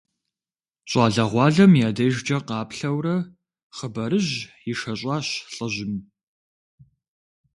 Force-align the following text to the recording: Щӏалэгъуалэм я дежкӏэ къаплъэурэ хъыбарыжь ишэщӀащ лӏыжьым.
Щӏалэгъуалэм 0.89 1.71
я 1.87 1.89
дежкӏэ 1.97 2.37
къаплъэурэ 2.47 3.15
хъыбарыжь 3.75 4.33
ишэщӀащ 4.71 5.27
лӏыжьым. 5.53 5.93